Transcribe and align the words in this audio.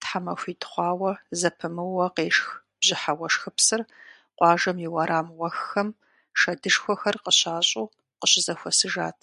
ТхьэмахуитӀ 0.00 0.66
хъуауэ 0.70 1.12
зэпымыууэ 1.40 2.06
къешх 2.16 2.48
бжьыхьэ 2.78 3.12
уэшхыпсыр 3.18 3.80
къуажэм 4.36 4.76
и 4.86 4.88
уэрам 4.94 5.28
уэххэм 5.38 5.88
шэдышхуэхэр 6.38 7.16
къыщащӀу 7.24 7.92
къыщызэхуэсыжат. 8.18 9.20